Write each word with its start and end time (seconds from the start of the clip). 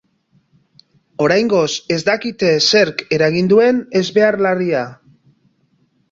Oraingoz 1.25 1.67
ez 1.95 1.99
dakite 2.07 2.49
zerk 2.71 3.03
eragin 3.17 3.51
duen 3.51 3.83
ezbehar 4.01 4.39
larria. 4.47 4.81